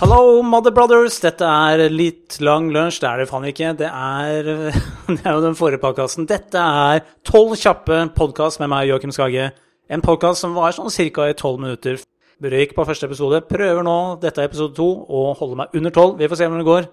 Hallo, 0.00 0.40
Mother 0.40 0.72
Brothers. 0.72 1.18
Dette 1.20 1.44
er 1.44 1.90
litt 1.92 2.38
lang 2.40 2.70
lunsj. 2.72 3.02
Det 3.02 3.08
er 3.10 3.18
det 3.20 3.26
faen 3.28 3.42
ikke. 3.50 3.72
Det 3.76 3.88
er, 3.88 4.46
det 5.10 5.18
er 5.20 5.34
jo 5.36 5.42
den 5.44 5.56
forrige 5.58 5.82
podkasten. 5.82 6.24
Dette 6.24 6.56
er 6.56 7.02
Tolv 7.28 7.52
kjappe 7.60 7.98
podkast 8.14 8.62
med 8.62 8.70
meg, 8.72 8.86
Joakim 8.88 9.12
Skage. 9.12 9.50
En 9.92 10.00
podkast 10.00 10.40
som 10.40 10.54
var 10.56 10.72
sånn 10.72 10.88
ca. 10.88 11.26
i 11.28 11.34
tolv 11.36 11.60
minutter. 11.60 11.98
Røyk 12.40 12.72
på 12.78 12.86
første 12.88 13.10
episode. 13.10 13.42
Prøver 13.44 13.84
nå, 13.84 13.96
dette 14.22 14.40
er 14.40 14.48
episode 14.48 14.72
to, 14.78 14.86
å 15.04 15.34
holde 15.36 15.58
meg 15.60 15.76
under 15.76 15.92
tolv. 15.92 16.14
Vi 16.16 16.30
får 16.32 16.40
se 16.40 16.48
hvordan 16.48 16.62
det 16.62 16.70
går. 16.70 16.88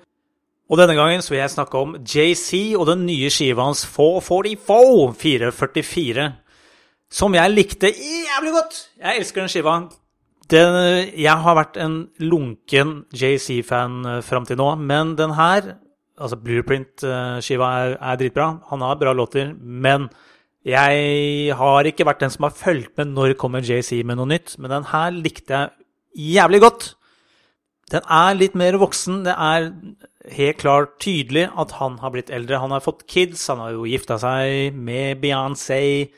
Og 0.67 0.81
denne 0.81 0.97
gangen 0.99 1.23
så 1.23 1.31
vil 1.31 1.39
jeg 1.39 1.53
snakke 1.53 1.79
om 1.79 1.93
JC 2.03 2.75
og 2.75 2.89
den 2.89 3.05
nye 3.07 3.29
skiva 3.31 3.69
hans 3.69 3.85
444, 3.87 5.53
444, 5.55 6.27
som 7.07 7.39
jeg 7.39 7.55
likte 7.55 7.93
jævlig 7.95 8.51
godt. 8.57 8.81
Jeg 8.99 9.23
elsker 9.23 9.45
den 9.45 9.55
skiva. 9.55 9.77
Den, 10.51 10.75
jeg 11.17 11.43
har 11.43 11.57
vært 11.57 11.77
en 11.83 11.97
lunken 12.23 13.01
JC-fan 13.15 13.97
eh, 14.07 14.21
fram 14.23 14.45
til 14.47 14.59
nå, 14.59 14.69
men 14.79 15.15
den 15.19 15.33
her, 15.35 15.73
altså 16.15 16.39
Blueprint-skiva, 16.39 17.71
er, 17.81 17.95
er, 17.97 18.19
dritbra. 18.21 18.53
Han 18.69 18.85
har 18.85 18.99
bra 19.01 19.13
låter, 19.17 19.51
men 19.57 20.07
jeg 20.67 21.55
har 21.55 21.87
ikke 21.87 22.07
vært 22.07 22.23
den 22.23 22.31
som 22.33 22.47
har 22.47 22.55
fulgt 22.55 22.95
med 22.99 23.13
når 23.15 23.35
kommer 23.39 23.63
JC 23.63 24.01
med 24.03 24.19
noe 24.19 24.29
nytt. 24.29 24.55
Men 24.59 24.73
den 24.73 24.87
her 24.91 25.11
likte 25.15 25.61
jeg 25.61 26.33
jævlig 26.37 26.61
godt. 26.63 26.87
Den 27.91 28.03
er 28.11 28.35
litt 28.35 28.55
mer 28.59 28.75
voksen. 28.81 29.21
Det 29.27 29.35
er 29.35 29.69
helt 30.35 30.59
klart 30.59 30.97
tydelig 31.03 31.47
at 31.55 31.77
han 31.79 31.99
har 32.01 32.11
blitt 32.11 32.31
eldre. 32.33 32.59
Han 32.59 32.75
har 32.75 32.83
fått 32.83 33.05
kids, 33.07 33.45
han 33.47 33.63
har 33.63 33.77
jo 33.77 33.87
gifta 33.87 34.19
seg 34.19 34.75
med 34.75 35.21
Beyoncé. 35.23 36.09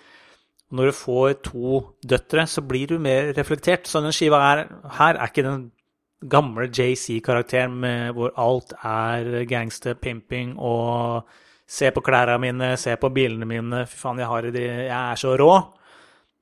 Når 0.70 0.90
du 0.90 0.94
får 0.94 1.34
to 1.48 1.80
døtre, 2.06 2.46
så 2.48 2.62
blir 2.62 2.92
du 2.92 3.00
mer 3.02 3.34
reflektert. 3.38 3.88
Så 3.90 4.04
den 4.04 4.14
skiva 4.14 4.42
er, 4.52 4.66
her 5.00 5.18
er 5.18 5.32
ikke 5.32 5.46
den 5.48 5.70
gamle 6.30 6.68
JC-karakteren 6.68 7.80
hvor 8.14 8.34
alt 8.38 8.76
er 8.84 9.46
gangster, 9.50 9.96
pimping 9.98 10.58
og 10.60 11.24
se 11.70 11.90
på 11.94 12.04
klærne 12.06 12.38
mine, 12.42 12.74
se 12.78 12.96
på 13.00 13.12
bilene 13.14 13.48
mine, 13.48 13.86
fy 13.88 13.98
faen, 14.02 14.20
jeg, 14.20 14.28
har, 14.30 14.50
jeg 14.54 14.90
er 14.90 15.20
så 15.22 15.36
rå. 15.40 15.54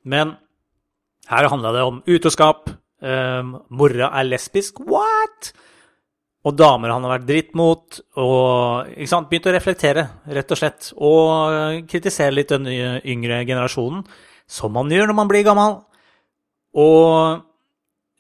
Men 0.08 0.36
her 1.28 1.50
handla 1.52 1.74
det 1.76 1.88
om 1.88 2.04
utroskap. 2.08 2.70
Um, 2.98 3.58
mora 3.70 4.10
er 4.18 4.30
lesbisk. 4.30 4.80
What?! 4.88 5.52
Og 6.48 6.56
damer 6.56 6.94
han 6.94 7.04
har 7.04 7.18
vært 7.18 7.28
dritt 7.28 7.58
mot. 7.60 8.00
Og 8.24 8.94
ikke 8.96 9.12
sant, 9.12 9.28
begynt 9.30 9.50
å 9.52 9.56
reflektere, 9.58 10.06
rett 10.38 10.54
og 10.54 10.60
slett. 10.62 10.92
Og 10.96 11.84
kritisere 11.92 12.36
litt 12.38 12.54
den 12.54 12.70
yngre 12.72 13.42
generasjonen, 13.44 14.06
som 14.48 14.74
man 14.74 14.92
gjør 14.92 15.10
når 15.10 15.18
man 15.18 15.30
blir 15.30 15.46
gammel. 15.48 15.82
Og 16.78 17.44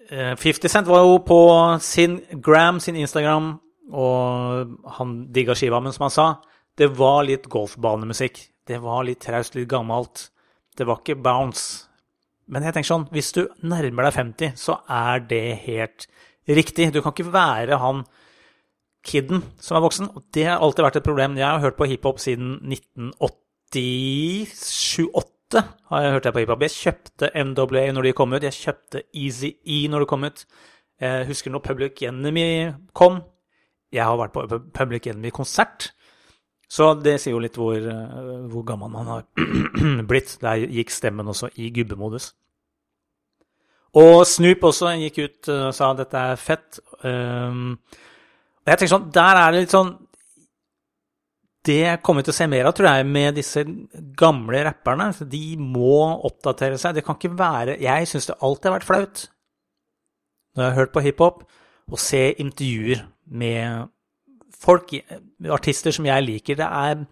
50 0.09 0.67
eh, 0.67 0.71
Cent 0.71 0.87
var 0.87 1.05
jo 1.05 1.17
på 1.27 1.39
sin 1.83 2.19
Gram, 2.43 2.81
sin 2.83 2.99
Instagram, 2.99 3.55
og 3.91 4.77
han 4.97 5.17
digga 5.33 5.55
skiva, 5.55 5.79
men 5.83 5.95
som 5.95 6.07
han 6.07 6.15
sa, 6.15 6.27
det 6.77 6.91
var 6.97 7.25
litt 7.27 7.47
golfbanemusikk. 7.51 8.39
Det 8.67 8.79
var 8.83 9.05
litt 9.07 9.21
traust, 9.23 9.55
litt 9.55 9.69
gammelt. 9.71 10.27
Det 10.77 10.87
var 10.87 11.01
ikke 11.01 11.21
bounce. 11.23 11.87
Men 12.47 12.63
jeg 12.63 12.75
tenker 12.75 12.91
sånn, 12.91 13.07
hvis 13.11 13.33
du 13.35 13.41
nærmer 13.67 14.07
deg 14.07 14.15
50, 14.15 14.59
så 14.59 14.77
er 14.91 15.23
det 15.27 15.59
helt 15.65 16.07
riktig. 16.47 16.91
Du 16.95 17.01
kan 17.01 17.15
ikke 17.15 17.33
være 17.33 17.79
han 17.81 18.05
kiden 19.07 19.41
som 19.63 19.79
er 19.79 19.83
voksen. 19.83 20.11
Og 20.15 20.27
det 20.35 20.45
har 20.47 20.63
alltid 20.63 20.85
vært 20.85 20.99
et 20.99 21.07
problem. 21.07 21.39
Jeg 21.39 21.47
har 21.47 21.63
hørt 21.63 21.79
på 21.79 21.89
hiphop 21.89 22.21
siden 22.23 22.59
1987-8 23.73 25.36
har 25.55 26.01
jeg 26.03 26.11
hørt 26.11 26.25
jeg 26.25 26.33
på 26.33 26.39
hiphop. 26.43 26.63
Jeg 26.65 26.75
kjøpte 26.75 27.29
NWA 27.43 27.91
når 27.95 28.07
de 28.07 28.13
kom 28.17 28.33
ut. 28.33 28.43
Jeg 28.43 28.53
kjøpte 28.53 29.03
Easy 29.15 29.53
E 29.65 29.87
når 29.87 30.03
det 30.03 30.09
kom 30.11 30.23
ut. 30.27 30.45
Jeg 30.99 31.27
husker 31.27 31.53
når 31.53 31.63
Public 31.65 32.01
Enemy 32.03 32.47
kom. 32.93 33.21
Jeg 33.93 34.03
har 34.03 34.17
vært 34.19 34.33
på 34.33 34.59
Public 34.73 35.07
Enemy-konsert. 35.07 35.91
Så 36.67 36.89
det 36.99 37.15
sier 37.21 37.31
jo 37.31 37.39
litt 37.39 37.55
hvor, 37.55 37.77
hvor 38.51 38.65
gammel 38.67 38.91
man 38.91 39.07
har 39.13 39.23
blitt. 40.09 40.35
Der 40.41 40.65
gikk 40.67 40.91
stemmen 40.91 41.27
også 41.31 41.49
i 41.55 41.69
gubbemodus. 41.75 42.33
Og 43.97 44.25
Snoop 44.27 44.67
også 44.67 44.91
gikk 44.99 45.21
ut 45.23 45.49
og 45.53 45.69
sa 45.73 45.93
at 45.93 46.01
dette 46.03 46.25
er 46.33 46.41
fett. 46.41 46.81
Um, 47.07 47.77
og 48.67 48.73
jeg 48.73 48.81
tenker 48.81 48.91
sånn, 48.97 49.07
Der 49.15 49.39
er 49.39 49.53
det 49.53 49.63
litt 49.63 49.73
sånn 49.73 49.93
Det 51.67 51.97
kommer 52.05 52.21
vi 52.21 52.29
til 52.29 52.35
å 52.35 52.37
se 52.37 52.47
mer 52.49 52.69
av, 52.69 52.75
tror 52.77 52.89
jeg, 52.89 53.07
med 53.11 53.35
disse 53.35 53.63
gamle 54.19 54.61
rapperne. 54.69 55.09
De 55.27 55.57
må 55.59 55.97
oppdatere 56.27 56.79
seg. 56.79 56.95
Det 56.95 57.03
kan 57.05 57.17
ikke 57.17 57.35
være 57.37 57.77
Jeg 57.83 58.07
syns 58.07 58.29
det 58.29 58.37
alltid 58.39 58.69
har 58.69 58.77
vært 58.77 58.87
flaut, 58.87 59.23
når 60.55 60.63
jeg 60.63 60.71
har 60.71 60.79
hørt 60.81 60.93
på 60.95 61.03
hiphop, 61.05 61.43
å 61.87 61.99
se 62.01 62.23
intervjuer 62.41 63.03
med 63.39 63.91
folk, 64.57 64.93
artister 65.53 65.95
som 65.95 66.07
jeg 66.07 66.25
liker. 66.25 66.59
Det 66.59 66.67
er 66.67 67.03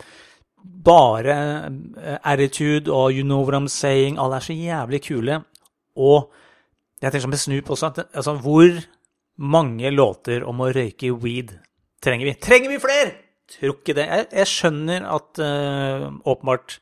bare 0.85 1.35
eh, 1.35 2.17
attitude 2.23 2.91
og 2.91 3.13
you 3.13 3.23
know 3.23 3.43
what 3.43 3.57
I'm 3.57 3.69
saying. 3.71 4.19
Alle 4.19 4.39
er 4.39 4.47
så 4.47 4.55
jævlig 4.55 5.01
kule. 5.05 5.41
Og 5.95 6.31
jeg 7.01 7.11
tenker 7.11 7.27
som 7.27 7.35
med 7.35 7.43
Snoop 7.43 7.69
også, 7.75 7.91
at 7.91 8.07
altså, 8.13 8.37
hvor 8.41 8.81
mange 9.37 9.91
låter 9.91 10.47
om 10.47 10.63
å 10.63 10.71
røyke 10.73 11.11
weed 11.21 11.53
trenger 12.03 12.31
vi? 12.31 12.39
Trenger 12.41 12.71
vi 12.71 12.81
flere?! 12.81 13.24
Tror 13.51 13.75
ikke 13.75 13.95
det. 13.97 14.05
Jeg, 14.09 14.27
jeg 14.33 14.49
skjønner 14.49 15.05
at 15.15 15.41
uh, 15.43 16.07
åpenbart 16.25 16.79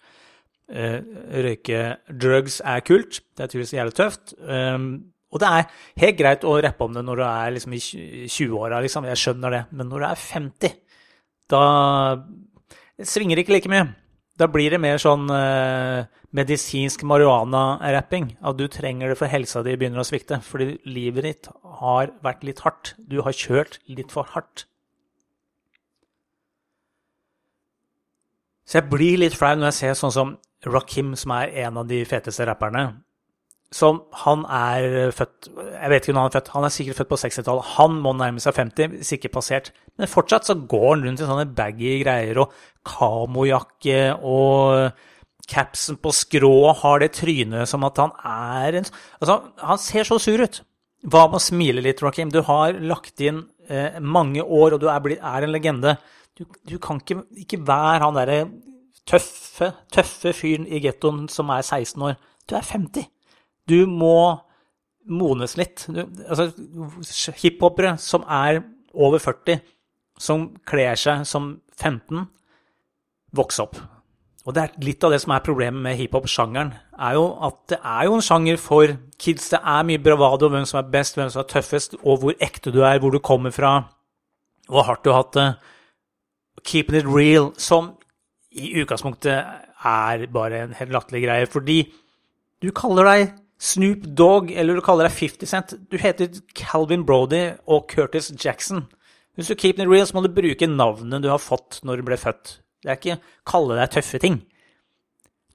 uh, 0.72 1.00
røyke 1.44 1.82
drugs 2.08 2.62
er 2.64 2.86
kult. 2.88 3.20
Det 3.36 3.44
er 3.46 3.52
tydeligvis 3.52 3.76
jævlig 3.76 3.98
tøft. 4.00 4.36
Um, 4.40 4.94
og 5.34 5.42
det 5.42 5.50
er 5.50 5.68
helt 6.04 6.20
greit 6.20 6.46
å 6.46 6.56
rappe 6.62 6.86
om 6.86 6.94
det 6.96 7.04
når 7.06 7.20
du 7.20 7.26
er 7.26 7.54
liksom 7.56 7.74
i 7.76 7.82
20-åra, 8.30 8.80
liksom. 8.86 9.10
Jeg 9.10 9.20
skjønner 9.20 9.58
det. 9.58 9.62
Men 9.74 9.90
når 9.90 10.04
du 10.04 10.08
er 10.08 10.24
50, 10.24 10.80
da 11.52 11.64
svinger 13.04 13.36
det 13.36 13.46
ikke 13.46 13.58
like 13.58 13.74
mye. 13.74 13.90
Da 14.40 14.48
blir 14.50 14.74
det 14.74 14.80
mer 14.82 15.02
sånn 15.02 15.28
uh, 15.30 16.06
medisinsk 16.34 17.04
marihuana-rapping. 17.06 18.32
At 18.42 18.58
du 18.58 18.66
trenger 18.72 19.12
det 19.12 19.20
for 19.20 19.30
helsa 19.30 19.62
di 19.66 19.76
begynner 19.78 20.02
å 20.02 20.08
svikte. 20.08 20.40
Fordi 20.46 20.78
livet 20.90 21.28
ditt 21.28 21.52
har 21.82 22.14
vært 22.26 22.46
litt 22.48 22.64
hardt. 22.66 22.96
Du 22.98 23.20
har 23.26 23.36
kjørt 23.36 23.82
litt 23.90 24.14
for 24.14 24.30
hardt. 24.34 24.66
Så 28.68 28.80
jeg 28.80 28.90
blir 28.92 29.20
litt 29.22 29.36
flau 29.36 29.56
når 29.58 29.72
jeg 29.72 29.80
ser 29.80 29.98
sånn 30.00 30.16
som 30.16 30.36
Rakim, 30.64 31.16
som 31.20 31.34
er 31.36 31.52
en 31.66 31.82
av 31.82 31.90
de 31.90 32.04
feteste 32.08 32.46
rapperne. 32.48 32.86
Som 33.74 34.04
han 34.22 34.44
er 34.54 35.10
født 35.18 35.48
Jeg 35.50 35.90
vet 35.90 36.06
ikke 36.06 36.14
når 36.14 36.22
han 36.22 36.30
er 36.30 36.36
født. 36.36 36.52
Han 36.54 36.68
er 36.68 36.74
sikkert 36.76 37.00
født 37.02 37.10
på 37.10 37.20
60-tallet. 37.24 37.72
Han 37.80 37.96
må 38.06 38.14
nærme 38.16 38.44
seg 38.44 38.56
50, 38.60 39.00
hvis 39.00 39.16
ikke 39.18 39.34
passert. 39.34 39.72
Men 39.98 40.12
fortsatt 40.12 40.48
så 40.48 40.56
går 40.56 40.86
han 40.92 41.08
rundt 41.08 41.24
i 41.24 41.30
sånne 41.30 41.48
baggy 41.58 41.96
greier 42.04 42.44
og 42.44 42.54
kamojakke 42.88 44.04
og 44.22 44.94
capsen 45.50 45.98
på 46.00 46.14
skrå 46.16 46.72
har 46.80 47.02
det 47.04 47.16
trynet 47.18 47.68
som 47.68 47.84
at 47.84 47.98
han 48.00 48.14
er 48.24 48.80
en 48.80 48.86
Altså, 49.20 49.42
han 49.60 49.82
ser 49.82 50.08
så 50.08 50.20
sur 50.22 50.40
ut. 50.40 50.62
Hva 51.04 51.26
med 51.28 51.42
å 51.42 51.44
smile 51.44 51.84
litt, 51.84 52.02
Rakim? 52.04 52.32
Du 52.32 52.40
har 52.48 52.78
lagt 52.80 53.20
inn 53.20 53.42
eh, 53.68 54.00
mange 54.00 54.44
år, 54.44 54.76
og 54.76 54.80
du 54.80 54.88
er, 54.88 55.02
blitt, 55.04 55.20
er 55.20 55.44
en 55.44 55.52
legende. 55.52 55.98
Du, 56.40 56.46
du, 56.70 56.78
kan 56.82 56.98
ikke, 57.02 57.24
ikke 57.38 57.62
være 57.68 58.00
han 58.02 58.16
derre 58.18 58.38
tøffe, 59.10 59.74
tøffe 59.94 60.34
fyren 60.34 60.66
i 60.66 60.82
gettoen 60.82 61.28
som 61.30 61.52
er 61.54 61.62
16 61.62 62.02
år. 62.02 62.18
Du 62.50 62.56
er 62.58 62.66
50. 62.66 63.06
Du 63.70 63.86
må 63.88 64.40
modnes 65.10 65.58
litt. 65.60 65.86
Du, 65.88 66.04
altså, 66.28 66.50
hiphopere 67.42 67.98
som 68.02 68.26
er 68.26 68.64
over 68.94 69.22
40, 69.22 69.62
som 70.20 70.50
kler 70.70 70.98
seg 71.00 71.26
som 71.28 71.58
15, 71.80 72.26
vokse 73.34 73.64
opp. 73.66 73.80
Og 74.44 74.56
det 74.56 74.64
er 74.64 74.74
litt 74.84 75.04
av 75.06 75.14
det 75.14 75.22
som 75.24 75.32
er 75.32 75.44
problemet 75.44 75.80
med 75.86 75.96
hiphop-sjangeren, 76.02 76.74
er 77.00 77.14
jo 77.16 77.28
at 77.48 77.62
det 77.72 77.78
er 77.80 78.08
jo 78.10 78.18
en 78.18 78.26
sjanger 78.26 78.58
for 78.60 78.92
kids. 79.22 79.48
Det 79.54 79.60
er 79.60 79.86
mye 79.88 80.02
bravado, 80.04 80.50
hvem 80.52 80.66
som 80.68 80.82
er 80.82 80.90
best, 80.92 81.16
hvem 81.16 81.30
som 81.32 81.46
er 81.46 81.52
tøffest, 81.54 81.96
og 82.02 82.20
hvor 82.20 82.36
ekte 82.44 82.74
du 82.76 82.82
er, 82.84 83.00
hvor 83.00 83.14
du 83.14 83.22
kommer 83.24 83.56
fra, 83.56 83.78
hvor 84.68 84.84
hardt 84.90 85.06
du 85.06 85.14
har 85.14 85.24
hatt 85.24 85.38
det. 85.38 85.48
Keeping 86.64 87.00
it 87.02 87.10
real, 87.10 87.52
som 87.58 87.94
i 88.54 88.74
utgangspunktet 88.82 89.34
er 89.84 90.26
bare 90.32 90.64
en 90.64 90.76
helt 90.78 90.94
latterlig 90.94 91.26
greie, 91.26 91.48
fordi 91.50 91.80
du 92.64 92.70
kaller 92.76 93.10
deg 93.10 93.34
Snoop 93.64 94.06
Dogg, 94.18 94.52
eller 94.52 94.76
du 94.76 94.84
kaller 94.84 95.08
deg 95.08 95.16
50 95.16 95.50
Cent. 95.50 95.74
Du 95.92 95.98
heter 96.00 96.32
Calvin 96.58 97.06
Brody 97.08 97.54
og 97.68 97.88
Curtis 97.92 98.32
Jackson. 98.36 98.86
Hvis 99.36 99.50
du 99.50 99.56
keep 99.56 99.80
it 99.80 99.90
real, 99.90 100.06
så 100.08 100.18
må 100.18 100.24
du 100.26 100.34
bruke 100.34 100.68
navnet 100.68 101.24
du 101.24 101.30
har 101.32 101.42
fått 101.42 101.80
når 101.88 102.02
du 102.02 102.08
ble 102.10 102.18
født. 102.20 102.58
Det 102.84 102.92
er 102.92 103.00
ikke 103.00 103.22
kalle 103.48 103.78
deg 103.80 103.94
tøffe 103.96 104.20
ting. 104.22 104.42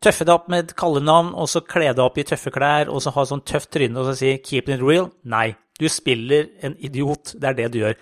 Tøffe 0.03 0.25
deg 0.25 0.35
opp 0.35 0.49
med 0.51 0.65
et 0.65 0.77
kallenavn, 0.79 1.35
og 1.35 1.51
så 1.51 1.63
kle 1.67 1.91
deg 1.91 2.03
opp 2.03 2.19
i 2.19 2.25
tøffe 2.27 2.53
klær, 2.55 2.91
og 2.91 3.03
så 3.03 3.13
ha 3.15 3.27
sånn 3.29 3.45
tøft 3.47 3.71
tryne 3.75 3.99
og 3.99 4.09
så 4.09 4.15
si 4.19 4.37
'keep 4.39 4.71
it 4.73 4.81
real'. 4.81 5.11
Nei, 5.25 5.57
du 5.79 5.89
spiller 5.89 6.49
en 6.63 6.77
idiot. 6.79 7.35
Det 7.35 7.45
er 7.45 7.55
det 7.55 7.73
du 7.73 7.79
gjør. 7.79 7.95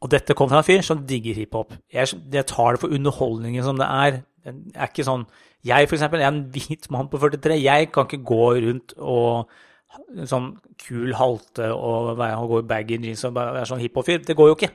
Og 0.00 0.10
dette 0.12 0.34
kommer 0.36 0.56
fra 0.56 0.62
en 0.62 0.68
fyr 0.68 0.84
som 0.84 1.02
digger 1.06 1.36
hiphop. 1.36 1.74
Jeg, 1.92 2.08
jeg 2.32 2.46
tar 2.48 2.74
det 2.74 2.82
for 2.82 2.92
underholdningen 2.96 3.64
som 3.66 3.80
det 3.80 3.88
er. 3.88 4.20
Det 4.40 4.54
er 4.74 4.88
ikke 4.88 5.04
sånn 5.04 5.26
Jeg, 5.66 5.90
for 5.90 5.98
eksempel, 5.98 6.22
er 6.24 6.30
en 6.32 6.46
hvit 6.54 6.86
mann 6.88 7.10
på 7.12 7.18
43. 7.20 7.58
Jeg 7.60 7.90
kan 7.92 8.06
ikke 8.08 8.24
gå 8.24 8.46
rundt 8.64 8.94
og 8.96 9.50
sånn 10.30 10.54
kul 10.80 11.12
halte 11.18 11.68
og 11.74 12.14
og 12.14 12.46
gå 12.48 12.62
i 12.62 12.68
baggy 12.70 12.96
jeans 13.02 13.26
og 13.28 13.36
være 13.36 13.66
sånn 13.68 13.82
hiphop-fyr. 13.82 14.22
Det 14.24 14.38
går 14.38 14.48
jo 14.48 14.56
ikke. 14.56 14.70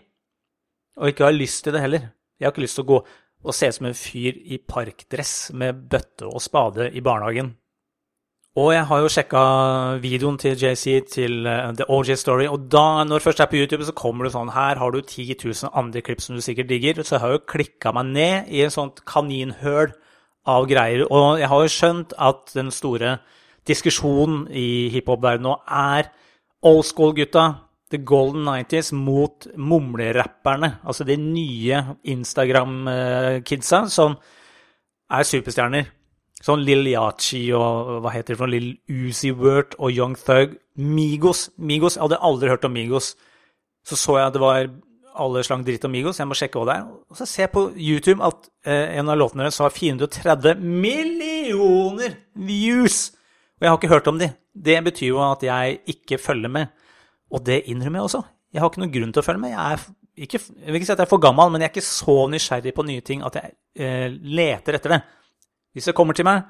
Og 1.02 1.10
ikke 1.10 1.26
har 1.26 1.36
lyst 1.36 1.64
til 1.66 1.74
det 1.74 1.82
heller. 1.82 2.12
Jeg 2.38 2.46
har 2.46 2.54
ikke 2.54 2.66
lyst 2.68 2.78
til 2.78 2.86
å 2.86 2.92
gå 2.94 3.00
og 3.46 3.54
se 3.54 3.70
ut 3.70 3.78
som 3.78 3.90
en 3.90 3.98
fyr 3.98 4.38
i 4.38 4.58
parkdress 4.62 5.52
med 5.58 5.86
bøtte 5.90 6.28
og 6.30 6.42
spade 6.42 6.92
i 6.94 7.02
barnehagen. 7.06 7.56
Og 8.56 8.70
jeg 8.72 8.86
har 8.88 9.02
jo 9.04 9.10
sjekka 9.12 9.40
videoen 10.00 10.38
til 10.40 10.54
JC 10.56 11.02
til 11.12 11.42
uh, 11.44 11.74
The 11.76 11.90
OJ 11.92 12.16
Story, 12.22 12.46
og 12.48 12.70
da, 12.72 13.04
når 13.04 13.24
først 13.26 13.42
er 13.44 13.50
på 13.52 13.58
YouTube, 13.60 13.84
så 13.84 13.92
kommer 13.92 14.24
det 14.24 14.32
sånn 14.32 14.54
Her 14.56 14.80
har 14.80 14.94
du 14.96 15.02
10 15.02 15.36
000 15.42 15.74
andre 15.76 16.00
klipp 16.06 16.24
som 16.24 16.38
du 16.38 16.44
sikkert 16.44 16.70
digger. 16.72 17.02
Så 17.04 17.18
jeg 17.18 17.24
har 17.26 17.34
jo 17.34 17.42
klikka 17.52 17.92
meg 17.98 18.14
ned 18.16 18.48
i 18.56 18.62
en 18.64 18.72
sånt 18.72 19.02
kaninhøl 19.12 19.92
av 20.48 20.70
greier. 20.72 21.04
Og 21.12 21.42
jeg 21.42 21.52
har 21.52 21.66
jo 21.66 21.74
skjønt 21.74 22.16
at 22.16 22.56
den 22.56 22.72
store 22.72 23.18
diskusjonen 23.68 24.46
i 24.56 24.88
hiphop-verdenen 24.94 25.50
nå 25.50 25.58
er 25.68 26.08
old 26.64 26.88
school-gutta, 26.88 27.46
the 27.92 28.00
golden 28.00 28.48
90s, 28.48 28.94
mot 28.96 29.50
mumlerapperne. 29.58 30.78
Altså 30.88 31.04
de 31.04 31.20
nye 31.20 31.84
Instagram-kidsa 32.08 33.84
som 33.92 34.16
er 35.12 35.28
superstjerner. 35.28 35.92
Sånn 36.46 36.62
Lill 36.62 36.86
Yachi 36.92 37.48
og 37.58 38.04
hva 38.04 38.12
heter 38.14 38.36
det 38.36 38.40
for 38.42 38.52
Lill 38.52 38.76
Uzi 38.86 39.32
Wert 39.34 39.74
og 39.80 39.90
Young 39.96 40.14
Thug. 40.20 40.60
Migos. 40.78 41.48
Migos, 41.58 41.96
Jeg 41.96 42.04
hadde 42.04 42.22
aldri 42.22 42.52
hørt 42.52 42.68
om 42.68 42.76
Migos. 42.76 43.16
Så 43.86 43.98
så 43.98 44.20
jeg 44.20 44.28
at 44.28 44.36
det 44.36 44.44
var 44.44 44.68
alle 45.16 45.42
slang 45.48 45.64
dritt 45.66 45.86
om 45.88 45.94
Migos. 45.96 46.20
Jeg 46.20 46.30
må 46.30 46.38
sjekke 46.38 46.62
hva 46.62 46.68
det 46.70 46.78
er. 46.78 46.94
Og 47.10 47.18
så 47.18 47.26
ser 47.30 47.48
jeg 47.48 47.54
på 47.56 47.66
YouTube 47.74 48.22
at 48.26 48.50
eh, 48.68 48.98
en 49.00 49.10
av 49.10 49.18
låtene 49.18 49.46
deres 49.46 49.58
har 49.64 49.74
430 49.74 50.62
millioner 50.62 52.20
views! 52.36 53.10
Og 53.56 53.66
jeg 53.66 53.72
har 53.72 53.80
ikke 53.80 53.94
hørt 53.96 54.10
om 54.12 54.20
de. 54.20 54.30
Det 54.54 54.78
betyr 54.84 55.14
jo 55.14 55.22
at 55.24 55.44
jeg 55.48 55.80
ikke 55.96 56.20
følger 56.22 56.52
med. 56.52 56.74
Og 57.34 57.42
det 57.48 57.64
innrømmer 57.72 58.04
jeg 58.04 58.10
også. 58.10 58.24
Jeg 58.54 58.62
har 58.62 58.70
ikke 58.70 58.84
noen 58.84 58.94
grunn 58.94 59.14
til 59.16 59.24
å 59.24 59.26
følge 59.26 59.42
med. 59.48 59.56
Jeg, 59.56 59.80
er 59.80 60.26
ikke, 60.28 60.42
jeg 60.44 60.68
vil 60.68 60.80
ikke 60.80 60.90
si 60.92 60.94
at 60.94 61.02
jeg 61.02 61.08
er 61.08 61.14
for 61.16 61.24
gammel, 61.24 61.50
men 61.52 61.64
jeg 61.64 61.72
er 61.72 61.74
ikke 61.74 61.90
så 61.90 62.18
nysgjerrig 62.32 62.76
på 62.76 62.86
nye 62.86 63.06
ting 63.08 63.24
at 63.26 63.40
jeg 63.40 63.56
eh, 63.80 64.10
leter 64.14 64.78
etter 64.78 64.98
det. 64.98 65.02
Hvis 65.76 65.90
det 65.90 65.96
kommer 65.98 66.16
til 66.16 66.28
meg 66.28 66.46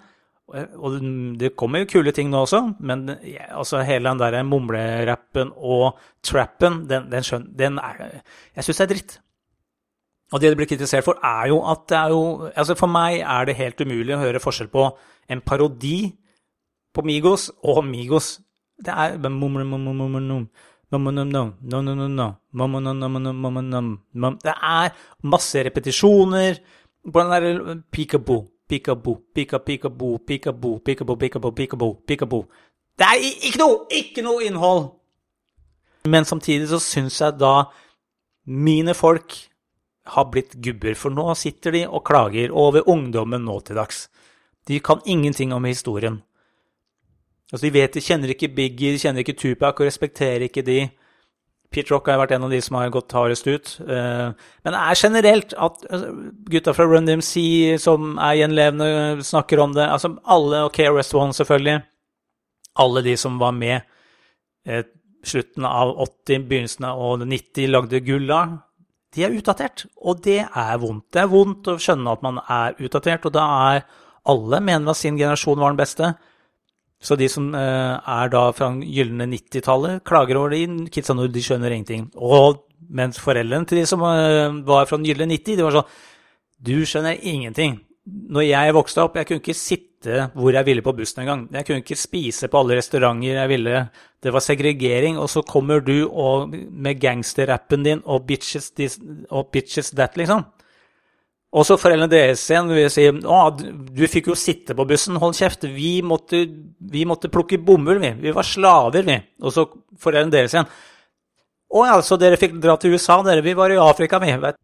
Og 0.78 1.00
det 1.42 1.56
kommer 1.58 1.82
jo 1.82 1.90
kule 1.90 2.12
ting 2.14 2.30
nå 2.30 2.44
også, 2.46 2.60
men 2.86 3.10
altså 3.50 3.80
hele 3.82 4.12
den 4.12 4.20
der 4.22 4.44
mumlerappen 4.46 5.50
og 5.58 5.98
trappen, 6.22 6.84
den, 6.90 7.08
den, 7.10 7.26
skjøn, 7.26 7.48
den 7.58 7.80
er 7.82 8.22
Jeg 8.56 8.64
syns 8.64 8.78
det 8.78 8.86
er 8.86 8.92
dritt. 8.94 9.16
Og 10.34 10.42
det 10.42 10.52
det 10.52 10.58
blir 10.60 10.70
kritisert 10.70 11.04
for, 11.04 11.18
er 11.18 11.48
jo 11.50 11.64
at 11.66 11.90
det 11.90 11.98
er 11.98 12.14
jo 12.14 12.52
Altså 12.56 12.76
for 12.78 12.88
meg 12.88 13.20
er 13.26 13.46
det 13.46 13.58
helt 13.58 13.82
umulig 13.82 14.14
å 14.14 14.22
høre 14.22 14.40
forskjell 14.44 14.70
på 14.70 14.86
en 15.30 15.42
parodi 15.42 16.14
på 16.94 17.02
Migos 17.02 17.50
og 17.64 17.84
Migos. 17.86 18.40
Det 18.78 18.94
er 18.94 19.18
Det 24.46 24.54
er 24.62 24.94
masse 25.24 25.64
repetisjoner 25.66 26.60
på 27.12 27.20
den 27.20 27.32
der 27.32 27.82
peekaboo 27.92 28.55
Peekaboo, 28.70 29.20
peekaboo, 29.36 30.18
peekaboo, 30.26 30.80
peekaboo, 30.80 30.80
peekaboo, 31.18 31.52
peekaboo, 31.52 31.94
peekaboo. 32.08 32.46
Det 32.98 33.06
er 33.06 33.26
ikke 33.26 33.60
noe, 33.62 33.82
ikke 33.92 34.24
noe 34.26 34.46
innhold! 34.48 34.88
Men 36.10 36.26
samtidig 36.26 36.70
så 36.70 36.80
syns 36.82 37.20
jeg 37.22 37.38
da 37.42 37.68
mine 38.46 38.94
folk 38.94 39.36
har 40.16 40.28
blitt 40.30 40.56
gubber, 40.62 40.94
for 40.94 41.14
nå 41.14 41.34
sitter 41.38 41.74
de 41.74 41.84
og 41.88 42.04
klager 42.06 42.54
over 42.54 42.86
ungdommen 42.90 43.46
nå 43.46 43.60
til 43.66 43.78
dags. 43.80 44.06
De 44.68 44.80
kan 44.80 45.02
ingenting 45.06 45.54
om 45.54 45.66
historien. 45.66 46.22
Altså, 47.52 47.66
De 47.66 47.74
vet, 47.74 47.94
de 47.94 48.02
kjenner 48.02 48.34
ikke 48.34 48.54
Biggie, 48.54 48.94
de 48.94 49.02
kjenner 49.02 49.22
ikke 49.22 49.38
Tupac 49.38 49.80
og 49.80 49.86
respekterer 49.86 50.48
ikke 50.48 50.66
de. 50.66 50.80
Pete 51.74 51.92
Rock 51.92 52.10
har 52.10 52.20
vært 52.22 52.36
en 52.36 52.46
av 52.48 52.54
de 52.54 52.60
som 52.64 52.78
har 52.78 52.92
gått 52.94 53.14
hardest 53.16 53.48
ut. 53.48 53.72
Eh, 53.84 54.28
men 54.36 54.76
det 54.76 54.82
er 54.82 55.00
generelt 55.00 55.56
at 55.58 55.86
altså, 55.90 56.12
gutta 56.52 56.74
fra 56.76 56.88
Run 56.90 57.10
DMC 57.10 57.34
som 57.82 58.16
er 58.22 58.40
gjenlevende, 58.42 59.26
snakker 59.26 59.64
om 59.64 59.74
det. 59.76 59.88
Altså 59.90 60.14
alle, 60.24 60.66
og 60.68 60.76
KRS 60.76 61.14
One 61.18 61.36
selvfølgelig. 61.36 61.82
Alle 62.84 63.04
de 63.06 63.16
som 63.20 63.40
var 63.42 63.56
med 63.58 63.80
eh, 64.68 64.86
slutten 65.26 65.66
av 65.68 65.96
80, 66.06 66.48
begynnelsen 66.50 66.88
av 66.92 67.26
90, 67.26 67.68
lagde 67.72 68.04
gulla. 68.06 68.42
De 69.16 69.24
er 69.24 69.36
utdatert, 69.36 69.86
og 70.04 70.22
det 70.26 70.42
er 70.44 70.80
vondt. 70.82 71.08
Det 71.16 71.24
er 71.24 71.32
vondt 71.32 71.70
å 71.72 71.78
skjønne 71.82 72.16
at 72.16 72.24
man 72.26 72.42
er 72.42 72.76
utdatert, 72.84 73.26
og 73.28 73.36
da 73.36 73.46
er 73.72 73.86
alle 74.26 74.60
mener 74.64 74.92
at 74.92 75.00
sin 75.00 75.20
generasjon 75.20 75.60
var 75.62 75.72
den 75.72 75.80
beste. 75.80 76.14
Så 77.06 77.18
de 77.20 77.28
som 77.30 77.52
eh, 77.54 77.96
er 78.18 78.32
da 78.34 78.48
fra 78.58 78.72
gylne 78.82 79.28
90-tallet, 79.30 80.02
klager 80.08 80.40
over 80.42 80.56
de 80.56 80.90
kidsa 80.94 81.14
nå, 81.14 81.28
de 81.30 81.44
skjønner 81.46 81.76
ingenting. 81.76 82.08
Og 82.18 82.64
mens 82.96 83.20
foreldrene 83.22 83.68
til 83.70 83.82
de 83.82 83.88
som 83.90 84.02
eh, 84.10 84.62
var 84.66 84.90
fra 84.90 85.00
gylne 85.02 85.30
90, 85.30 85.60
de 85.60 85.66
var 85.66 85.80
sånn 85.80 86.00
Du 86.66 86.78
skjønner 86.88 87.20
ingenting. 87.22 87.78
Når 88.06 88.46
jeg 88.48 88.74
vokste 88.78 89.04
opp, 89.06 89.18
jeg 89.18 89.30
kunne 89.30 89.42
ikke 89.42 89.58
sitte 89.58 90.28
hvor 90.38 90.54
jeg 90.54 90.68
ville 90.68 90.84
på 90.86 90.94
bussen 90.98 91.24
engang. 91.24 91.48
Jeg 91.54 91.66
kunne 91.66 91.82
ikke 91.82 91.98
spise 91.98 92.50
på 92.50 92.60
alle 92.62 92.78
restauranter 92.78 93.40
jeg 93.40 93.50
ville. 93.50 93.86
Det 94.22 94.34
var 94.34 94.46
segregering. 94.46 95.18
Og 95.22 95.30
så 95.30 95.42
kommer 95.46 95.82
du 95.86 96.08
og, 96.08 96.54
med 96.54 97.02
gangsterrappen 97.02 97.86
din 97.86 98.04
og 98.06 98.28
bitches, 98.30 98.72
this, 98.78 99.00
og 99.30 99.50
bitches 99.54 99.94
that, 99.98 100.18
liksom. 100.18 100.46
Og 101.56 101.64
så 101.64 101.78
foreldrene 101.80 102.12
deres 102.12 102.42
igjen 102.50 102.68
vil 102.68 102.90
si 102.92 103.06
å, 103.08 103.40
du 103.56 104.04
fikk 104.12 104.28
jo 104.28 104.36
sitte 104.36 104.76
på 104.76 104.86
bussen, 104.90 105.16
hold 105.22 105.38
kjeft. 105.38 105.64
Vi 105.72 106.02
måtte, 106.04 106.42
vi 106.92 107.06
måtte 107.08 107.32
plukke 107.32 107.62
bomull, 107.64 108.02
vi. 108.04 108.12
Vi 108.26 108.34
var 108.36 108.48
slaver, 108.48 109.06
vi. 109.08 109.16
Og 109.40 109.56
så 109.56 109.64
foreldrene 110.02 110.34
deres 110.34 110.56
igjen. 110.56 110.68
Å 111.76 111.86
ja, 111.88 111.96
så 112.04 112.20
dere 112.20 112.40
fikk 112.40 112.58
dra 112.64 112.76
til 112.80 112.96
USA, 112.96 113.22
dere. 113.24 113.44
Vi 113.46 113.56
var 113.56 113.72
i 113.72 113.80
Afrika, 113.80 114.20
vi. 114.24 114.34
Vet. 114.44 114.60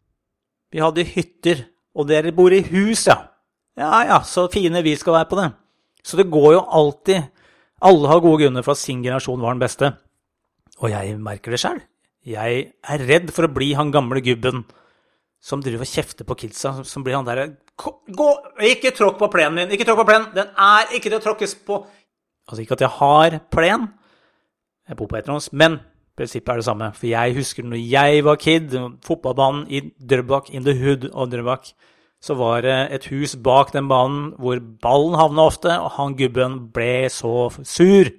Vi 0.72 0.84
hadde 0.84 1.06
hytter. 1.14 1.64
Og 1.96 2.08
dere 2.08 2.32
bor 2.36 2.52
i 2.52 2.62
hus, 2.68 3.06
ja. 3.08 3.18
Ja 3.80 4.02
ja, 4.04 4.18
så 4.28 4.46
fine 4.52 4.82
vi 4.84 4.92
skal 5.00 5.16
være 5.16 5.30
på 5.30 5.38
det. 5.40 5.48
Så 6.04 6.18
det 6.20 6.28
går 6.32 6.50
jo 6.58 6.66
alltid 6.68 7.30
Alle 7.82 8.08
har 8.10 8.20
gode 8.22 8.44
grunner 8.44 8.62
for 8.62 8.76
at 8.76 8.78
sin 8.78 9.00
generasjon 9.02 9.40
var 9.42 9.56
den 9.56 9.62
beste. 9.62 9.88
Og 10.78 10.92
jeg 10.92 11.16
merker 11.18 11.50
det 11.50 11.58
sjøl. 11.58 11.80
Jeg 12.22 12.60
er 12.70 13.02
redd 13.08 13.32
for 13.34 13.48
å 13.48 13.50
bli 13.50 13.72
han 13.74 13.90
gamle 13.90 14.22
gubben 14.22 14.62
som 15.42 15.62
driver 15.62 15.82
og 15.82 15.90
kjefter 15.90 16.26
på 16.26 16.36
kidsa, 16.44 16.76
som 16.86 17.04
blir 17.04 17.18
han 17.18 17.26
derre 17.26 17.50
Gå! 17.82 18.28
Ikke 18.68 18.92
tråkk 18.94 19.16
på 19.18 19.28
plenen 19.32 19.58
min! 19.58 19.72
Ikke 19.74 19.86
tråkk 19.88 20.02
på 20.04 20.08
plenen! 20.12 20.28
Den 20.36 20.52
er 20.54 20.92
ikke 20.94 21.08
til 21.08 21.18
å 21.18 21.24
tråkkes 21.24 21.56
på! 21.66 21.80
Altså 22.46 22.62
ikke 22.62 22.76
at 22.78 22.84
jeg 22.84 22.94
har 22.98 23.38
plen, 23.54 23.88
jeg 24.88 24.98
bor 24.98 25.08
på 25.10 25.18
Etterhånds, 25.18 25.50
men 25.56 25.80
prinsippet 26.18 26.52
er 26.52 26.60
det 26.60 26.66
samme. 26.66 26.90
For 26.94 27.08
jeg 27.08 27.34
husker 27.38 27.66
når 27.66 27.80
jeg 27.80 28.24
var 28.26 28.38
kid, 28.42 28.76
fotballbanen 29.06 29.64
i 29.72 29.82
Drøbak, 29.98 30.52
in 30.54 30.66
the 30.66 30.76
hood 30.78 31.08
av 31.10 31.30
Drøbak, 31.32 31.72
så 32.22 32.36
var 32.38 32.62
det 32.62 32.76
et 32.94 33.06
hus 33.10 33.34
bak 33.42 33.72
den 33.74 33.88
banen 33.90 34.28
hvor 34.38 34.60
ballen 34.82 35.18
havna 35.18 35.46
ofte, 35.50 35.72
og 35.74 35.96
han 35.96 36.14
gubben 36.18 36.60
ble 36.74 37.08
så 37.10 37.48
sur. 37.66 38.12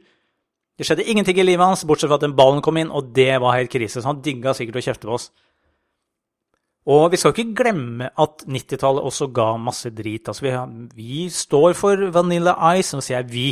Det 0.74 0.88
skjedde 0.88 1.06
ingenting 1.08 1.40
i 1.40 1.46
livet 1.46 1.64
hans, 1.64 1.86
bortsett 1.88 2.12
fra 2.12 2.18
at 2.20 2.26
den 2.26 2.36
ballen 2.36 2.64
kom 2.66 2.80
inn, 2.82 2.92
og 2.92 3.14
det 3.16 3.32
var 3.40 3.56
helt 3.56 3.72
krise. 3.72 4.02
Så 4.02 4.10
han 4.10 4.24
digga 4.26 4.56
sikkert 4.58 4.82
å 4.82 4.86
kjefte 4.90 5.08
på 5.08 5.16
oss. 5.16 5.30
Og 6.92 7.14
vi 7.14 7.20
skal 7.20 7.32
ikke 7.32 7.56
glemme 7.56 8.10
at 8.20 8.44
90-tallet 8.44 9.06
også 9.08 9.30
ga 9.36 9.54
masse 9.62 9.92
drit. 9.96 10.28
Altså, 10.28 10.44
vi, 10.44 10.56
vi, 10.98 11.30
står 11.32 11.78
for 11.80 12.10
Vanilla 12.12 12.58
Ice, 12.76 12.98
nå 12.98 13.04
sier 13.04 13.22
jeg 13.22 13.30
vi. 13.32 13.46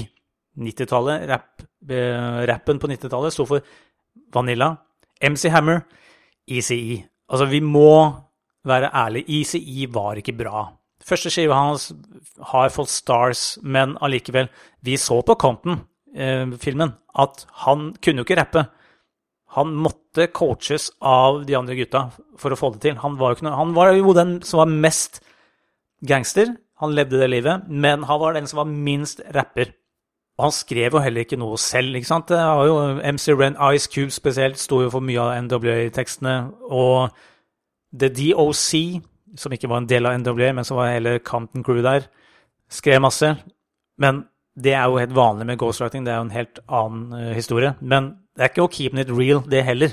90-tallet, 0.60 1.24
rap, 1.30 1.64
eh, 1.88 2.42
rappen 2.50 2.82
på 2.82 2.90
90-tallet 2.92 3.32
sto 3.32 3.46
for 3.48 3.64
Vanilla, 4.36 4.74
MC 5.24 5.48
Hammer, 5.54 5.86
ECE. 6.44 7.00
Altså, 7.32 7.48
vi 7.48 7.62
må 7.64 8.12
være 8.68 8.92
ærlige. 8.92 9.40
ECE 9.40 9.88
var 9.94 10.20
ikke 10.20 10.36
bra. 10.36 10.66
Første 11.02 11.32
skiva 11.34 11.56
hans 11.58 11.88
har 12.52 12.70
fått 12.74 12.92
stars, 12.92 13.58
men 13.64 13.96
allikevel 14.06 14.52
Vi 14.86 14.98
så 15.02 15.22
på 15.26 15.34
Compton-filmen 15.40 16.92
eh, 16.92 17.00
at 17.24 17.46
han 17.64 17.92
kunne 18.02 18.22
jo 18.22 18.28
ikke 18.28 18.38
rappe. 18.42 18.66
Han 19.58 19.74
måtte 19.76 20.30
coaches 20.32 20.90
av 21.04 21.44
de 21.48 21.58
andre 21.60 21.76
gutta 21.76 22.06
for 22.40 22.54
å 22.54 22.60
få 22.60 22.72
det 22.76 22.86
til. 22.86 22.98
Han 23.04 23.18
var 23.20 23.36
jo, 23.36 23.46
noe, 23.48 23.58
han 23.58 23.74
var 23.76 23.92
jo 23.98 24.16
den 24.16 24.38
som 24.48 24.64
var 24.64 24.72
mest 24.72 25.20
gangster. 26.08 26.54
Han 26.82 26.96
levde 26.96 27.20
det 27.20 27.30
livet, 27.30 27.68
men 27.68 28.06
han 28.08 28.20
var 28.22 28.38
den 28.38 28.48
som 28.50 28.64
var 28.64 28.72
minst 28.72 29.22
rapper. 29.36 29.74
Og 30.40 30.48
han 30.48 30.56
skrev 30.56 30.96
jo 30.96 31.04
heller 31.04 31.26
ikke 31.26 31.38
noe 31.38 31.60
selv. 31.62 31.96
ikke 31.96 32.10
sant? 32.10 32.32
Det 32.32 32.40
var 32.40 32.66
jo 32.66 32.78
MC 33.14 33.36
Ren, 33.36 33.60
Ice 33.76 33.92
Cube 33.92 34.16
spesielt, 34.16 34.58
sto 34.58 34.82
jo 34.82 34.90
for 34.90 35.04
mye 35.06 35.20
av 35.22 35.36
NWA-tekstene. 35.46 36.36
Og 36.72 37.12
The 37.94 38.10
DOC, 38.10 39.04
som 39.38 39.54
ikke 39.54 39.70
var 39.70 39.84
en 39.84 39.92
del 39.92 40.08
av 40.08 40.18
NWA, 40.18 40.54
men 40.56 40.66
som 40.66 40.80
var 40.80 40.96
hele 40.96 41.20
Compton 41.20 41.64
Crew 41.68 41.84
der, 41.86 42.08
skrev 42.72 43.04
masse. 43.04 43.36
Men 44.02 44.24
det 44.56 44.74
er 44.74 44.88
jo 44.88 44.98
helt 44.98 45.16
vanlig 45.16 45.46
med 45.52 45.60
ghostwriting, 45.60 46.06
det 46.06 46.14
er 46.14 46.20
jo 46.20 46.28
en 46.30 46.36
helt 46.40 46.64
annen 46.68 47.14
uh, 47.14 47.36
historie. 47.36 47.76
Men 47.80 48.16
det 48.42 48.48
er 48.48 48.56
ikke 48.56 48.64
å 48.66 48.72
keep 48.74 48.98
it 48.98 49.12
real, 49.14 49.44
det 49.46 49.62
heller. 49.68 49.92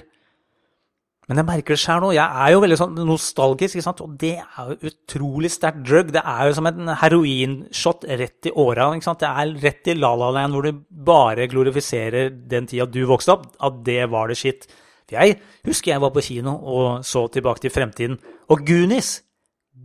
Men 1.29 1.43
jeg 1.43 1.47
merker 1.51 1.77
det 1.77 1.83
sjøl 1.83 2.01
nå. 2.01 2.15
Jeg 2.17 2.25
er 2.25 2.53
jo 2.55 2.61
veldig 2.65 2.77
sånn 2.81 2.95
nostalgisk, 3.05 3.77
og 3.91 4.15
det 4.17 4.39
er 4.41 4.71
jo 4.71 4.89
utrolig 4.89 5.51
sterkt 5.53 5.83
drug. 5.85 6.15
Det 6.15 6.23
er 6.25 6.49
jo 6.49 6.55
som 6.57 6.69
en 6.71 6.95
heroinshot 7.03 8.07
rett 8.09 8.49
i 8.49 8.55
åra. 8.57 8.89
Det 8.97 9.29
er 9.29 9.53
rett 9.67 9.93
i 9.93 9.99
La-La 9.99 10.31
Land, 10.33 10.57
hvor 10.57 10.65
du 10.65 10.81
bare 10.89 11.51
glorifiserer 11.53 12.33
den 12.33 12.71
tida 12.71 12.89
du 12.89 13.03
vokste 13.11 13.37
opp, 13.37 13.51
at 13.61 13.85
det 13.85 14.07
var 14.09 14.33
det 14.33 14.41
shit. 14.41 14.65
Jeg 15.13 15.37
husker 15.69 15.93
jeg 15.93 16.05
var 16.05 16.13
på 16.13 16.25
kino 16.25 16.53
og 16.69 17.05
så 17.05 17.29
Tilbake 17.33 17.67
til 17.67 17.77
fremtiden. 17.77 18.19
Og 18.49 18.65
Goonies! 18.65 19.19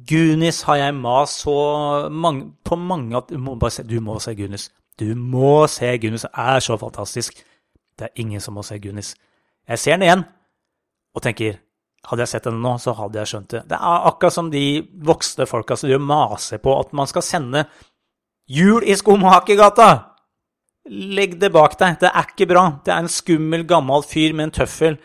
Goonies 0.07 0.63
har 0.67 0.79
jeg 0.79 0.95
mast 0.95 1.43
så 1.43 2.07
mange, 2.11 2.53
på 2.63 2.75
mange 2.79 3.19
at 3.19 3.29
du 3.31 3.37
må, 3.39 3.59
se, 3.71 3.83
du 3.83 3.99
må 4.03 4.15
se 4.23 4.31
Goonies. 4.35 4.71
Du 4.99 5.11
må 5.15 5.67
se 5.67 5.91
Goonies. 5.99 6.23
Det 6.23 6.31
er 6.39 6.63
så 6.63 6.79
fantastisk. 6.79 7.43
Det 7.99 8.09
er 8.09 8.23
ingen 8.23 8.41
som 8.41 8.57
må 8.57 8.63
se 8.65 8.79
Goonies. 8.81 9.13
Jeg 9.69 9.79
ser 9.79 9.97
den 9.97 10.07
igjen 10.07 10.25
og 11.13 11.23
tenker 11.23 11.59
hadde 12.09 12.25
jeg 12.25 12.33
sett 12.33 12.47
den 12.49 12.59
nå, 12.59 12.75
så 12.83 12.91
hadde 12.97 13.21
jeg 13.21 13.31
skjønt 13.31 13.53
det. 13.53 13.61
Det 13.71 13.77
er 13.77 14.07
akkurat 14.09 14.35
som 14.35 14.49
de 14.51 14.63
voksne 15.07 15.47
folka 15.47 15.77
som 15.79 15.91
maser 16.03 16.59
på 16.63 16.73
at 16.75 16.91
man 16.95 17.07
skal 17.07 17.23
sende 17.23 17.67
jul 18.51 18.83
i 18.83 18.97
Skomakergata! 18.99 19.91
Legg 20.83 21.37
det 21.39 21.47
bak 21.55 21.77
deg. 21.79 21.95
Det 22.01 22.09
er 22.09 22.25
ikke 22.27 22.49
bra. 22.49 22.65
Det 22.83 22.91
er 22.91 23.05
en 23.05 23.11
skummel, 23.11 23.61
gammel 23.63 24.03
fyr 24.03 24.33
med 24.35 24.49
en 24.49 24.57
tøffel. 24.57 24.97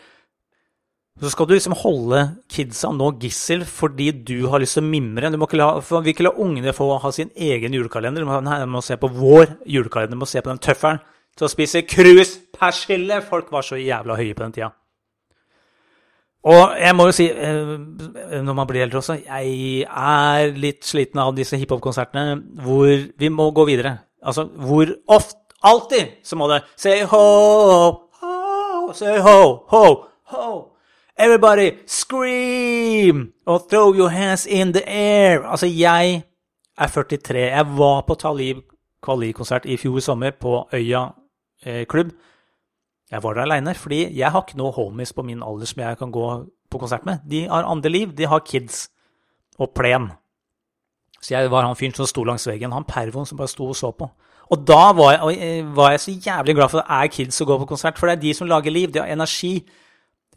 Så 1.22 1.30
skal 1.30 1.46
du 1.46 1.54
liksom 1.54 1.76
holde 1.78 2.24
kidsa 2.50 2.90
nå 2.94 3.12
gissel 3.22 3.62
fordi 3.66 4.10
du 4.26 4.48
har 4.50 4.58
lyst 4.62 4.74
til 4.74 4.82
å 4.82 4.90
mimre. 4.90 5.30
Du 5.30 5.38
må 5.38 5.46
ikke 5.46 5.60
la, 5.60 5.68
for 5.86 6.02
vi 6.02 6.16
ikke 6.16 6.26
la 6.26 6.34
ungene 6.34 6.74
få 6.74 6.90
ha 6.98 7.12
sin 7.14 7.30
egen 7.34 7.78
julekalender. 7.78 8.22
De 8.22 8.26
må, 8.26 8.40
nei, 8.42 8.58
de 8.62 8.66
må 8.70 8.82
se 8.82 8.98
på 8.98 9.10
vår 9.14 9.54
julekalender. 9.70 10.16
De 10.16 10.20
må 10.24 10.30
se 10.30 10.42
på 10.42 10.50
den 10.50 10.62
tøffelen 10.66 10.98
til 11.38 11.46
å 11.46 11.52
spise 11.52 11.84
kruspersille. 11.86 13.22
Folk 13.26 13.52
var 13.54 13.66
så 13.66 13.78
jævla 13.80 14.18
høye 14.18 14.34
på 14.34 14.44
den 14.44 14.54
tida. 14.58 14.70
Og 16.48 16.76
jeg 16.78 16.94
må 16.94 17.08
jo 17.08 17.14
si, 17.16 17.26
eh, 17.30 17.72
når 18.42 18.54
man 18.54 18.66
blir 18.66 18.84
eldre 18.84 19.00
også, 19.00 19.18
jeg 19.24 19.86
er 19.88 20.52
litt 20.54 20.86
sliten 20.86 21.18
av 21.20 21.34
disse 21.36 21.58
hiphop-konsertene 21.58 22.38
hvor 22.62 23.08
vi 23.18 23.28
må 23.28 23.50
gå 23.50 23.66
videre. 23.68 23.98
Altså 24.22 24.46
hvor 24.46 24.90
ofte 25.06 25.36
Alltid 25.62 26.06
så 26.22 26.36
må 26.38 26.46
det 26.46 26.60
Say 26.76 27.02
ho, 27.02 27.18
ho, 28.20 28.92
say 28.94 29.18
ho, 29.18 29.64
ho, 29.68 29.84
ho. 30.30 30.74
Everybody 31.18 31.72
scream 31.86 33.32
og 33.46 33.66
throw 33.70 33.94
your 33.94 34.08
hands 34.08 34.46
in 34.46 34.72
the 34.72 34.82
air. 34.86 35.42
Altså, 35.42 35.66
jeg 35.66 36.22
er 36.78 36.86
43. 36.86 37.38
Jeg 37.38 37.66
var 37.78 38.04
på 38.06 38.14
Talib 38.14 38.56
Kvali-konsert 39.02 39.66
i 39.66 39.76
fjor 39.76 39.98
sommer 39.98 40.30
på 40.30 40.68
Øya 40.72 41.08
eh, 41.64 41.84
klubb. 41.86 42.12
Jeg 43.10 43.22
var 43.22 43.34
der 43.34 43.46
aleine, 43.46 43.74
fordi 43.74 44.02
jeg 44.18 44.30
har 44.30 44.44
ikke 44.44 44.58
noe 44.60 44.74
homies 44.76 45.14
på 45.16 45.24
min 45.24 45.42
alder 45.42 45.66
som 45.66 45.82
jeg 45.82 45.98
kan 45.98 46.12
gå 46.12 46.28
på 46.70 46.78
konsert 46.78 47.06
med. 47.08 47.24
De 47.24 47.46
har 47.48 47.64
andre 47.64 47.88
liv. 47.88 48.12
De 48.12 48.26
har 48.28 48.44
kids 48.44 48.88
og 49.58 49.72
plen. 49.74 50.10
Så 51.20 51.34
jeg 51.34 51.50
var 51.50 51.66
han 51.66 51.76
fyren 51.76 51.96
som 51.96 52.06
sto 52.06 52.22
langs 52.24 52.46
veggen, 52.46 52.72
han 52.72 52.86
pervoen 52.86 53.26
som 53.26 53.38
bare 53.38 53.50
sto 53.50 53.66
og 53.66 53.76
så 53.76 53.90
på. 53.90 54.06
Og 54.48 54.62
da 54.64 54.92
var 54.96 55.12
jeg, 55.12 55.40
eh, 55.40 55.76
var 55.76 55.90
jeg, 55.90 56.00
så 56.00 56.12
jævlig 56.12 56.54
glad 56.54 56.68
for 56.68 56.78
at 56.78 56.86
det 56.86 56.96
er 56.96 57.16
kids 57.16 57.34
som 57.34 57.46
går 57.46 57.58
på 57.58 57.66
konsert, 57.74 57.98
for 57.98 58.06
det 58.06 58.16
er 58.16 58.20
de 58.20 58.34
som 58.34 58.48
lager 58.48 58.70
liv. 58.70 58.92
De 58.92 58.98
har 58.98 59.06
energi. 59.06 59.66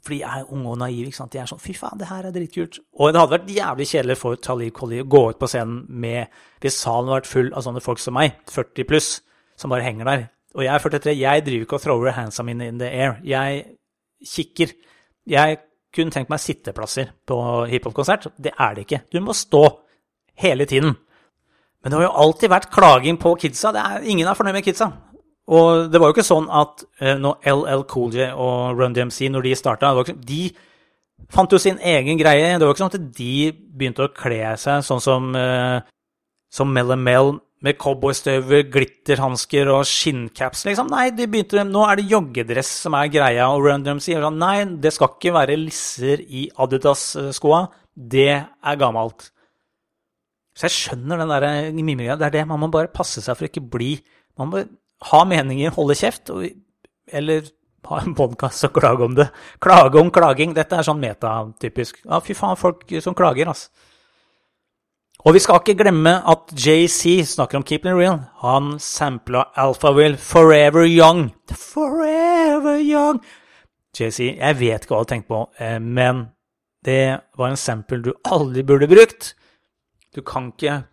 For 0.01 0.15
de 0.15 0.21
er 0.21 0.51
unge 0.51 0.69
og 0.69 0.77
naive. 0.77 1.05
ikke 1.05 1.17
sant? 1.17 1.31
De 1.31 1.37
er 1.37 1.45
sånn 1.45 1.61
Fy 1.61 1.73
faen, 1.77 1.99
det 1.99 2.07
her 2.09 2.25
er 2.25 2.31
dritkult. 2.31 2.79
Og 2.97 3.13
det 3.13 3.21
hadde 3.21 3.37
vært 3.37 3.53
jævlig 3.53 3.87
kjedelig 3.87 4.17
for 4.17 4.35
Talib 4.35 4.73
Kweli 4.73 5.03
å 5.03 5.07
gå 5.07 5.29
ut 5.29 5.39
på 5.39 5.47
scenen 5.47 5.85
med 5.87 6.27
Hvis 6.59 6.73
salen 6.81 7.07
hadde 7.07 7.21
vært 7.21 7.29
full 7.29 7.53
av 7.53 7.61
sånne 7.61 7.81
folk 7.81 7.99
som 7.99 8.17
meg, 8.17 8.33
40 8.49 8.87
pluss, 8.89 9.21
som 9.55 9.69
bare 9.69 9.85
henger 9.85 10.05
der 10.05 10.29
og 10.55 10.63
jeg 10.65 10.73
er 10.73 10.83
43. 10.83 11.17
Jeg 11.19 11.45
driver 11.45 11.65
ikke 11.65 11.77
og 11.77 11.83
thrower 11.83 12.15
handsa 12.15 12.43
mine 12.43 12.67
in 12.67 12.79
the 12.79 12.89
air. 12.89 13.19
Jeg 13.23 13.65
kikker. 14.33 14.73
Jeg 15.27 15.57
kunne 15.95 16.11
tenkt 16.11 16.31
meg 16.31 16.41
sitteplasser 16.41 17.13
på 17.27 17.37
hiphop-konsert. 17.71 18.27
Det 18.37 18.53
er 18.57 18.75
det 18.75 18.85
ikke. 18.87 19.01
Du 19.11 19.19
må 19.23 19.35
stå 19.35 19.63
hele 20.39 20.65
tiden. 20.65 20.95
Men 21.81 21.91
det 21.91 21.97
har 21.97 22.07
jo 22.07 22.17
alltid 22.23 22.51
vært 22.51 22.71
klaging 22.73 23.17
på 23.19 23.35
kidsa. 23.41 23.71
Er, 23.73 24.03
ingen 24.03 24.27
er 24.27 24.37
fornøyd 24.37 24.59
med 24.59 24.65
kidsa. 24.65 24.91
Og 25.51 25.87
det 25.91 25.99
var 25.99 26.09
jo 26.09 26.15
ikke 26.15 26.25
sånn 26.25 26.47
at 26.53 26.83
uh, 27.01 27.15
når 27.19 27.47
LL 27.51 27.85
Cool 27.89 28.13
J 28.15 28.29
og 28.31 28.77
Run 28.77 28.93
DMC, 28.95 29.25
når 29.33 29.47
de 29.47 29.55
starta 29.57 29.91
De 30.13 30.43
fant 31.31 31.51
jo 31.51 31.59
sin 31.59 31.79
egen 31.79 32.19
greie. 32.19 32.53
Det 32.53 32.61
var 32.61 32.69
jo 32.69 32.75
ikke 32.75 32.83
sånn 32.83 32.93
at 32.93 33.15
de 33.17 33.33
begynte 33.51 34.05
å 34.05 34.13
kle 34.15 34.53
seg 34.61 34.85
sånn 34.85 35.01
som, 35.03 35.31
uh, 35.35 35.81
som 36.53 36.71
Mel 36.71 37.39
med 37.61 37.77
cowboystøver, 37.81 38.63
glitterhansker 38.73 39.69
og 39.69 39.83
skinncaps, 39.85 40.63
liksom. 40.65 40.89
Nei, 40.89 41.11
de 41.13 41.27
begynte, 41.29 41.61
nå 41.67 41.83
er 41.85 41.99
det 41.99 42.07
joggedress 42.09 42.71
som 42.87 42.97
er 42.97 43.11
greia, 43.13 43.51
og 43.53 43.67
Random 43.67 44.01
sier 44.01 44.23
sånn 44.23 44.39
Nei, 44.41 44.55
det 44.81 44.93
skal 44.95 45.13
ikke 45.13 45.35
være 45.35 45.59
lisser 45.61 46.23
i 46.25 46.47
Adidas-skoa. 46.61 47.67
Det 47.93 48.31
er 48.33 48.81
gammelt. 48.81 49.29
Så 50.57 50.67
jeg 50.67 50.77
skjønner 50.77 51.21
den 51.21 51.31
der 51.31 51.47
mimringa. 51.77 52.17
Det 52.19 52.27
er 52.27 52.35
det. 52.39 52.47
Man 52.49 52.63
må 52.63 52.71
bare 52.73 52.91
passe 52.91 53.23
seg 53.23 53.37
for 53.37 53.47
ikke 53.47 53.63
bli 53.71 53.93
Man 54.39 54.49
må 54.51 54.63
ha 55.11 55.21
meninger, 55.27 55.73
holde 55.75 55.95
kjeft, 55.97 56.29
og, 56.33 56.45
eller 57.11 57.45
ha 57.89 58.01
en 58.01 58.13
podkast 58.17 58.65
og 58.67 58.75
klage 58.77 59.05
om 59.05 59.15
det. 59.17 59.27
Klage 59.63 60.01
om 60.01 60.11
klaging. 60.13 60.53
Dette 60.57 60.77
er 60.77 60.87
sånn 60.87 61.01
metatypisk. 61.01 62.03
Ja, 62.05 62.21
fy 62.23 62.35
faen, 62.37 62.59
folk 62.59 62.85
som 63.03 63.17
klager, 63.17 63.51
altså. 63.51 63.69
Og 65.21 65.35
vi 65.35 65.39
skal 65.43 65.59
ikke 65.61 65.77
glemme 65.83 66.15
at 66.31 66.49
JC 66.57 67.21
snakker 67.29 67.59
om 67.59 67.63
Keep 67.63 67.85
It 67.85 67.93
Real. 67.93 68.23
Han 68.41 68.79
sampla 68.79 69.43
Alphaville 69.55 70.17
Forever 70.17 70.87
Young. 70.89 71.29
Forever 71.53 72.79
Young. 72.81 73.21
JC, 73.93 74.37
jeg 74.39 74.59
vet 74.59 74.85
ikke 74.85 74.95
hva 74.95 75.03
du 75.03 75.11
tenker 75.11 75.27
på, 75.27 75.41
eh, 75.59 75.77
men 75.79 76.31
det 76.85 77.19
var 77.37 77.51
en 77.51 77.59
sample 77.59 78.01
du 78.01 78.13
aldri 78.25 78.63
burde 78.63 78.87
brukt. 78.89 79.35
Du 80.15 80.21
kan 80.21 80.49
ikke 80.55 80.83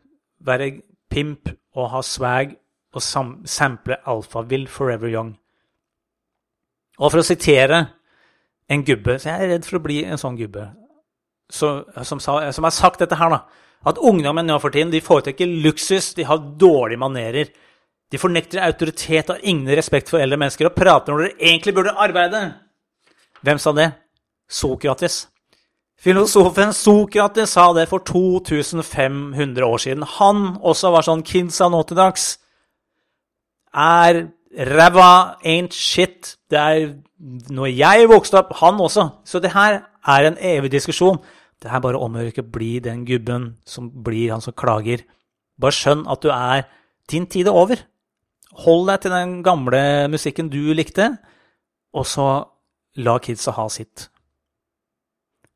være 0.44 0.82
pimp 1.10 1.48
og 1.74 1.90
ha 1.90 2.02
swag 2.02 2.56
og 2.92 3.02
sample 3.48 3.96
Alphaville 4.06 4.68
Forever 4.68 5.08
Young. 5.08 5.38
Og 6.98 7.12
for 7.12 7.22
å 7.22 7.26
sitere 7.26 7.86
en 8.68 8.82
gubbe 8.84 9.14
Så 9.20 9.30
jeg 9.30 9.44
er 9.44 9.52
redd 9.52 9.64
for 9.64 9.78
å 9.78 9.84
bli 9.84 10.00
en 10.04 10.18
sånn 10.18 10.36
gubbe 10.36 10.64
så, 11.50 11.82
som, 12.04 12.20
som 12.20 12.64
har 12.64 12.74
sagt 12.74 13.00
dette 13.00 13.16
her, 13.16 13.32
da 13.32 13.44
at 13.86 13.98
ungdommen 14.02 14.48
nå 14.48 14.58
for 14.58 14.74
tiden 14.74 14.90
de 14.92 15.00
foretrekker 15.04 15.50
luksus, 15.62 16.12
de 16.14 16.26
har 16.26 16.42
dårlige 16.60 16.98
manerer. 16.98 17.50
De 18.10 18.18
fornekter 18.18 18.62
autoritet, 18.64 19.28
har 19.28 19.42
ingen 19.42 19.68
respekt 19.76 20.10
for 20.10 20.18
eldre 20.18 20.38
mennesker 20.40 20.70
og 20.70 20.76
prater 20.76 21.12
når 21.12 21.26
dere 21.26 21.50
egentlig 21.50 21.74
burde 21.76 21.94
arbeide. 21.94 22.42
Hvem 23.44 23.60
sa 23.62 23.72
det? 23.76 23.90
Sokrates. 24.48 25.26
Filosofen 25.98 26.72
Sokrates 26.72 27.54
sa 27.54 27.68
det 27.76 27.88
for 27.90 28.02
2500 28.06 29.66
år 29.66 29.78
siden. 29.82 30.06
Han 30.18 30.56
også 30.62 30.92
var 30.94 31.06
sånn 31.06 31.26
Kinsa 31.26 31.68
nå 31.70 31.82
til 31.86 31.98
dags. 31.98 32.38
Er 33.74 34.24
ræva 34.56 35.38
ain't 35.44 35.76
shit. 35.76 36.36
Det 36.50 36.58
er 36.58 36.94
når 37.50 37.70
jeg 37.74 38.08
vokste 38.08 38.40
opp, 38.40 38.54
han 38.62 38.80
også. 38.80 39.08
Så 39.26 39.42
det 39.42 39.52
her 39.52 39.82
er 40.08 40.28
en 40.28 40.38
evig 40.40 40.72
diskusjon. 40.72 41.20
Det 41.58 41.70
er 41.70 41.82
bare 41.82 41.98
å 41.98 42.08
ikke 42.28 42.46
bli 42.46 42.78
den 42.80 43.04
gubben 43.06 43.56
som 43.66 43.90
blir 43.90 44.32
han 44.32 44.42
som 44.44 44.54
klager. 44.54 45.04
Bare 45.58 45.74
skjønn 45.74 46.06
at 46.08 46.22
du 46.22 46.30
er 46.30 46.68
Din 47.08 47.24
tid 47.26 47.48
er 47.48 47.56
over. 47.56 47.80
Hold 48.66 48.88
deg 48.90 49.00
til 49.00 49.14
den 49.14 49.30
gamle 49.42 49.80
musikken 50.12 50.50
du 50.52 50.74
likte, 50.76 51.06
og 51.96 52.04
så 52.04 52.26
la 53.00 53.14
kidsa 53.18 53.54
ha 53.56 53.64
sitt. 53.72 54.10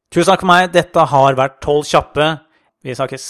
Tusen 0.08 0.30
takk 0.30 0.40
for 0.40 0.48
meg. 0.48 0.70
Dette 0.72 1.04
har 1.12 1.36
vært 1.36 1.60
Tolv 1.60 1.84
kjappe. 1.84 2.30
Vi 2.80 2.96
snakkes. 2.96 3.26